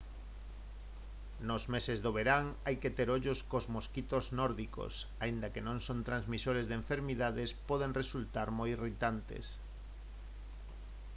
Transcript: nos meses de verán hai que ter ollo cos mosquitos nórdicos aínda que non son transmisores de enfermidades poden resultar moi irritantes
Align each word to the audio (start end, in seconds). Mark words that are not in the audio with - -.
nos 1.49 1.63
meses 1.73 1.97
de 2.03 2.11
verán 2.17 2.45
hai 2.65 2.75
que 2.81 2.93
ter 2.97 3.07
ollo 3.17 3.33
cos 3.51 3.65
mosquitos 3.75 4.25
nórdicos 4.39 4.93
aínda 5.25 5.51
que 5.53 5.65
non 5.67 5.77
son 5.87 5.99
transmisores 6.09 6.65
de 6.67 6.75
enfermidades 6.81 7.49
poden 7.69 7.95
resultar 8.01 8.47
moi 8.57 8.69
irritantes 8.77 9.45